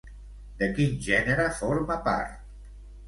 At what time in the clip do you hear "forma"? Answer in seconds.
1.59-1.99